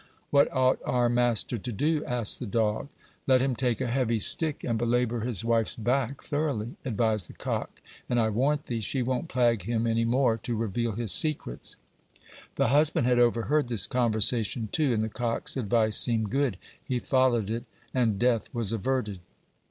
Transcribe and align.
"What 0.31 0.51
ought 0.51 0.79
our 0.83 1.09
master 1.09 1.59
to 1.59 1.71
do?" 1.71 2.03
asked 2.05 2.39
the 2.39 2.47
dog. 2.47 2.87
"Let 3.27 3.39
him 3.39 3.55
take 3.55 3.79
a 3.79 3.85
heavy 3.85 4.19
stick 4.19 4.63
and 4.63 4.79
belabor 4.79 5.19
his 5.19 5.45
wife's 5.45 5.75
back 5.75 6.23
thoroughly," 6.23 6.75
advised 6.83 7.29
the 7.29 7.33
cock, 7.35 7.79
"and 8.09 8.19
I 8.19 8.29
warrant 8.29 8.63
thee, 8.63 8.81
she 8.81 9.03
won't 9.03 9.27
plague 9.29 9.61
him 9.65 9.85
any 9.85 10.03
more 10.03 10.37
to 10.37 10.55
reveal 10.55 10.93
his 10.93 11.11
secrets." 11.11 11.75
The 12.55 12.69
husband 12.69 13.05
had 13.05 13.19
overheard 13.19 13.67
this 13.67 13.85
conversation, 13.85 14.69
too, 14.71 14.91
and 14.91 15.03
the 15.03 15.07
cock's 15.07 15.55
advice 15.55 15.99
seemed 15.99 16.31
good. 16.31 16.57
He 16.83 16.97
followed 16.97 17.51
it, 17.51 17.65
and 17.93 18.17
death 18.17 18.49
was 18.53 18.73
averted. 18.73 19.19